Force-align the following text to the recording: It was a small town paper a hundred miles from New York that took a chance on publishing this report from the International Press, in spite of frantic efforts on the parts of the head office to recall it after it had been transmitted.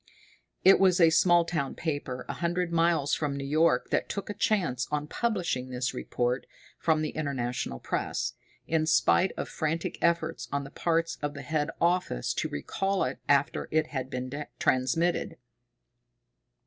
It 0.65 0.79
was 0.79 0.99
a 0.99 1.11
small 1.11 1.45
town 1.45 1.75
paper 1.75 2.25
a 2.27 2.33
hundred 2.33 2.71
miles 2.71 3.13
from 3.13 3.37
New 3.37 3.45
York 3.45 3.91
that 3.91 4.09
took 4.09 4.31
a 4.31 4.33
chance 4.33 4.87
on 4.89 5.05
publishing 5.05 5.69
this 5.69 5.93
report 5.93 6.47
from 6.79 7.03
the 7.03 7.11
International 7.11 7.77
Press, 7.79 8.33
in 8.65 8.87
spite 8.87 9.31
of 9.37 9.47
frantic 9.47 9.99
efforts 10.01 10.47
on 10.51 10.63
the 10.63 10.71
parts 10.71 11.19
of 11.21 11.35
the 11.35 11.43
head 11.43 11.69
office 11.79 12.33
to 12.33 12.49
recall 12.49 13.03
it 13.03 13.19
after 13.29 13.67
it 13.69 13.89
had 13.93 14.09
been 14.09 14.47
transmitted. 14.57 15.37